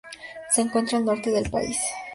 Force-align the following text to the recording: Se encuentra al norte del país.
Se 0.49 0.61
encuentra 0.61 0.97
al 0.97 1.05
norte 1.05 1.29
del 1.29 1.51
país. 1.51 1.77